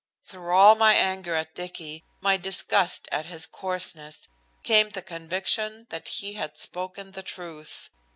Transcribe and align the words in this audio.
Through 0.25 0.55
all 0.55 0.73
my 0.73 0.95
anger 0.95 1.35
at 1.35 1.53
Dicky, 1.53 2.03
my 2.21 2.35
disgust 2.35 3.07
at 3.11 3.27
his 3.27 3.45
coarseness, 3.45 4.27
came 4.63 4.89
the 4.89 5.03
conviction 5.03 5.85
that 5.91 6.07
he 6.07 6.33
had 6.33 6.57
spoken 6.57 7.11
the 7.11 7.21
truth. 7.21 7.91